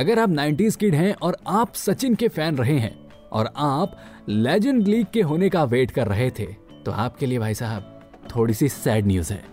अगर 0.00 0.18
आप 0.18 0.28
90s 0.28 0.76
kid 0.76 0.94
हैं 0.94 1.14
और 1.22 1.36
आप 1.46 1.74
सचिन 1.74 2.14
के 2.14 2.28
फ़ैन 2.28 2.56
रहे 2.56 2.78
हैं 2.78 3.08
और 3.32 3.48
आप 3.56 3.96
लेजेंड 4.28 4.88
लीग 4.88 5.06
के 5.14 5.20
होने 5.20 5.48
का 5.48 5.64
वेट 5.64 5.90
कर 5.90 6.06
रहे 6.06 6.30
थे 6.30 6.46
तो 6.84 6.92
आपके 6.92 7.26
लिए 7.26 7.38
भाई 7.38 7.54
साहब 7.54 8.00
थोड़ी 8.36 8.54
सी 8.54 8.68
सैड 8.68 9.06
न्यूज़ 9.06 9.32
है। 9.32 9.44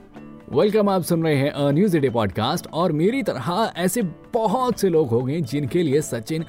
वेलकम 0.51 0.89
आप 0.89 1.01
सुन 1.01 1.23
रहे 1.23 1.35
हैं 1.35 1.51
अ 1.51 1.71
न्यूज़ 1.71 1.97
डे 1.97 2.09
पॉडकास्ट 2.09 2.67
और 2.67 2.91
मेरी 2.91 3.23
तरह 3.23 3.73
ऐसे 3.77 4.01
बहुत 4.33 4.79
से 4.79 4.89
लोग 4.89 5.09
होंगे 5.09 5.41
जिनके 5.41 5.83
लिए 5.83 6.01
सचिन 6.01 6.45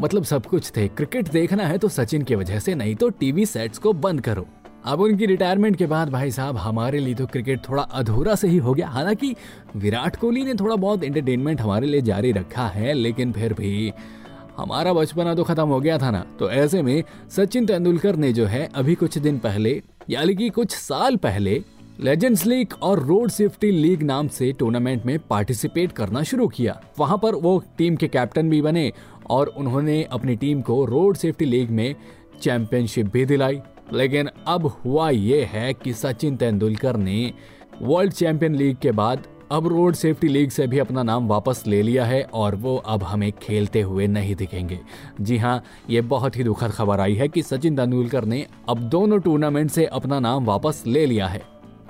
मतलब 0.00 0.24
सब 0.24 0.46
कुछ 0.46 0.72
थे। 0.76 0.88
क्रिकेट 0.88 1.28
देखना 1.28 1.66
है 1.66 1.78
तो 1.78 1.88
सचिन 1.88 2.22
की 2.22 2.34
वजह 2.34 2.58
से, 2.58 2.74
नहीं 2.74 2.94
तो 2.94 3.08
टीवी 3.08 3.46
सेट्स 3.46 3.78
को 3.78 3.92
बंद 3.92 4.20
करो। 4.20 4.46
अब 4.84 5.00
उनकी 5.00 5.26
रिटायरमेंट 5.26 5.76
के 5.76 5.86
बाद 5.86 6.08
भाई 6.08 6.30
साहब, 6.30 6.56
हमारे 6.56 6.98
लिए 6.98 7.14
तो 7.14 7.26
क्रिकेट 7.26 7.60
थोड़ा 7.68 7.82
अधूरा 7.82 8.34
से 8.34 8.48
ही 8.48 8.56
हो 8.56 8.74
गया। 8.74 8.88
हालाँकि 8.88 9.34
विराट 9.76 10.16
कोहली 10.16 10.44
ने 10.44 10.54
थोड़ा 10.54 10.76
बहुत 10.76 11.04
एंटरटेनमेंट 11.04 11.60
हमारे 11.60 11.86
लिए 11.86 12.00
जारी 12.00 12.32
रखा 12.32 12.66
है, 12.66 12.92
लेकिन 12.92 13.32
फिर 13.32 13.52
भी 13.52 13.92
हमारा 14.56 14.92
बचपना 14.92 15.34
तो 15.34 15.44
खत्म 15.44 15.68
हो 15.68 15.80
गया 15.80 15.98
था 15.98 16.10
ना। 16.10 16.24
तो 16.38 16.50
ऐसे 16.50 16.82
में 16.82 17.02
सचिन 17.30 17.66
तेंदुलकर 17.66 18.16
ने 18.16 18.32
जो 18.32 18.46
है, 18.46 18.68
अभी 18.74 18.94
कुछ 18.94 19.18
दिन 19.18 19.38
पहले, 19.38 19.82
यानी 20.10 20.34
कि 20.34 20.48
कुछ 20.48 20.70
साल 20.70 21.16
पहले 21.16 21.62
लेजेंड्स 22.00 22.46
लीग 22.46 22.72
और 22.82 23.00
रोड 23.00 23.30
सेफ्टी 23.30 23.70
लीग 23.70 24.02
नाम 24.02 24.28
से 24.28 24.52
टूर्नामेंट 24.52 25.04
में 25.06 25.18
पार्टिसिपेट 25.18 25.92
करना 25.92 26.22
शुरू 26.22 26.48
किया। 26.48 26.80
वहाँ 26.98 27.18
पर 27.18 27.34
वो 27.34 27.62
टीम 27.78 27.96
के 27.96 28.08
कैप्टन 28.08 28.50
भी 28.50 28.62
बने 28.62 28.92
और 29.30 29.46
उन्होंने 29.46 30.02
अपनी 30.02 30.36
टीम 30.36 30.60
को 30.60 30.84
रोड 30.84 31.16
सेफ्टी 31.16 31.44
लीग 31.44 31.70
में 31.70 31.94
चैंपियनशिप 32.42 33.12
भी 33.12 33.24
दिलाई। 33.24 33.60
लेकिन 33.94 34.28
अब 34.46 34.66
हुआ 34.66 35.10
ये 35.10 35.42
है 35.52 35.74
कि 35.74 35.92
सचिन 35.92 36.36
तेंदुलकर 36.36 36.96
ने 36.96 37.32
वर्ल्ड 37.82 38.12
चैंपियन 38.12 38.54
लीग 38.54 38.76
के 38.76 38.90
बाद 38.90 39.26
अब 39.52 39.66
रोड 39.68 39.94
सेफ्टी 39.94 40.28
लीग 40.28 40.50
से 40.50 40.66
भी 40.66 40.78
अपना 40.78 41.02
नाम 41.02 41.28
वापस 41.28 41.64
ले 41.66 41.82
लिया 41.82 42.04
है 42.04 42.22
और 42.22 42.54
वो 42.54 42.76
अब 42.76 43.02
हमें 43.02 43.32
खेलते 43.32 43.80
हुए 43.80 44.06
नहीं 44.06 44.34
दिखेंगे। 44.34 44.80
जी 45.20 45.36
हाँ 45.38 45.62
ये 45.90 46.00
बहुत 46.00 46.36
ही 46.36 46.44
दुखद 46.44 46.70
खबर 46.70 47.00
आई 47.00 47.14
है 47.14 47.28
कि 47.28 47.42
सचिन 47.42 47.76
तेंदुलकर 47.76 48.24
ने 48.24 48.46
अब 48.68 48.78
दोनों 48.78 49.20
टूर्नामेंट 49.20 49.70
से 49.70 49.84
अपना 49.84 50.20
नाम 50.20 50.44
वापस 50.44 50.82
ले 50.86 51.06
लिया 51.06 51.26
है। 51.26 51.42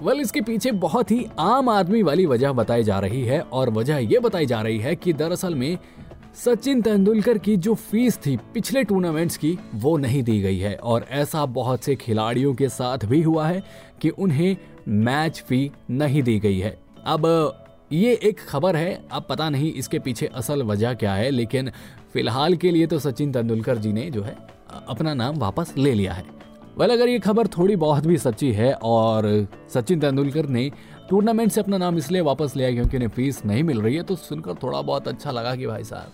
वेल 0.02 0.20
इसके 0.20 0.40
पीछे 0.40 0.70
बहुत 0.70 1.10
ही 1.10 1.26
आम 1.38 1.68
आदमी 1.68 2.02
वाली 2.02 2.26
वजह 2.26 2.52
बताई 2.52 2.82
जा 2.82 2.98
रही 2.98 3.22
है 3.22 3.40
और 3.40 3.70
वजह 3.70 3.96
ये 3.96 4.18
बताई 4.18 4.46
जा 4.46 4.62
रही 4.62 4.78
है 4.78 4.96
कि 4.96 5.12
दरअसल 5.12 5.54
में 5.54 5.78
सचिन 6.34 6.82
तेंदुलकर 6.82 7.38
की 7.38 7.56
जो 7.56 7.74
फ़ीस 7.74 8.16
थी 8.16 8.36
पिछले 8.36 8.84
टूर्नामेंट्स 8.84 9.36
की, 9.36 9.58
वो 9.74 9.96
नहीं 9.96 10.22
दी 10.22 10.40
गई 10.40 10.58
है। 10.58 10.74
और 10.74 11.06
ऐसा 11.10 11.46
बहुत 11.46 11.84
से 11.84 11.94
खिलाड़ियों 11.96 12.54
के 12.54 12.68
साथ 12.68 12.98
भी 13.04 13.22
हुआ 13.22 13.46
है 13.46 13.62
कि 14.02 14.08
उन्हें 14.08 14.56
मैच 14.88 15.44
फ़ी 15.48 15.70
नहीं 15.90 16.22
दी 16.22 16.38
गई 16.38 16.58
है। 16.58 16.78
अब, 17.04 17.54
ये 17.92 18.20
एक 18.22 18.40
खबर 18.48 18.76
है, 18.76 19.04
अब 19.12 19.26
पता 19.28 19.50
नहीं 19.50 19.72
इसके 19.72 19.98
पीछे 19.98 20.26
असल 20.26 20.62
वजह 20.62 20.94
क्या 20.94 21.14
है, 21.14 21.30
लेकिन 21.30 21.70
फ़िलहाल 22.12 22.54
के 22.54 22.70
लिए 22.70 22.86
तो 22.86 22.98
सचिन 22.98 23.32
तेंदुलकर 23.32 23.78
जी 23.78 23.92
ने 23.92 24.10
जो 24.10 24.22
है 24.22 24.36
अपना 24.88 25.14
नाम 25.14 25.36
वापस 25.36 25.74
ले 25.78 25.94
लिया 25.94 26.12
है। 26.12 26.24
वेल 26.78 26.90
अगर 26.90 27.08
ये 27.08 27.18
खबर 27.18 27.46
थोड़ी 27.46 27.76
बहुत 27.76 28.06
भी 28.06 28.18
सच्ची 28.18 28.52
है 28.52 28.72
और 28.74 29.48
सचिन 29.74 30.00
तेंदुलकर 30.00 30.46
ने 30.46 30.72
टूर्नामेंट 31.10 31.50
से 31.52 31.60
अपना 31.60 31.78
नाम 31.78 31.98
इसलिए 31.98 32.20
वापस 32.22 32.56
लिया 32.56 32.70
क्योंकि 32.70 32.96
उन्हें 32.96 33.08
फ़ीस 33.08 33.44
नहीं 33.46 33.62
मिल 33.62 33.80
रही 33.80 33.96
है 33.96 34.02
तो 34.02 34.16
सुनकर 34.16 34.54
थोड़ा 34.62 34.80
बहुत 34.82 35.08
अच्छा 35.08 35.30
लगा 35.30 35.54
कि 35.56 35.66
भाई 35.66 35.84
साहब, 35.84 36.12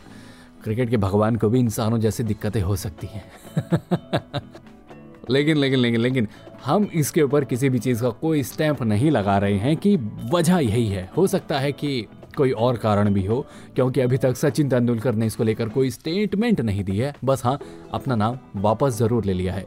क्रिकेट 0.65 0.91
के 0.91 0.97
भगवान 0.97 1.37
को 1.37 1.49
भी 1.49 1.59
इंसानों 1.59 1.99
जैसी 1.99 2.23
दिक्कतें 2.23 2.61
हो 2.61 2.77
सकती 2.77 3.06
हैं। 3.06 3.25
लेकिन 5.31 5.56
लेकिन 5.56 5.78
लेकिन 5.78 6.01
लेकिन 6.01 6.28
हम 6.65 6.89
इसके 6.95 7.23
ऊपर 7.23 7.45
किसी 7.45 7.69
भी 7.69 7.78
चीज़ 7.78 8.03
का 8.03 8.09
कोई 8.21 8.43
स्टैंप 8.43 8.83
नहीं 8.83 9.11
लगा 9.11 9.37
रहे 9.39 9.59
हैं 9.59 9.77
कि 9.77 9.97
वजह 10.33 10.59
यही 10.59 10.87
है। 10.87 11.09
हो 11.17 11.27
सकता 11.27 11.59
है 11.59 11.71
कि 11.72 12.07
कोई 12.37 12.51
और 12.53 12.77
कारण 12.77 13.12
भी 13.12 13.25
हो, 13.27 13.45
क्योंकि 13.75 14.01
अभी 14.01 14.19
तक 14.19 14.37
सचिन 14.37 14.69
तेंदुलकर 14.69 15.15
ने 15.15 15.27
इसको 15.27 15.45
लेकर 15.45 15.69
कोई 15.69 15.91
स्टेटमेंट 15.91 16.61
नहीं 16.61 16.84
दी 16.84 16.97
है। 16.99 17.15
बस 17.25 17.45
हाँ 17.45 17.59
अपना 17.93 18.15
नाम 18.15 18.39
वापस 18.57 18.99
ज़रूर 18.99 19.25
ले 19.25 19.33
लिया 19.33 19.55
है। 19.55 19.67